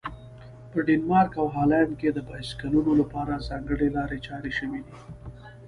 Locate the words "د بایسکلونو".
2.11-2.91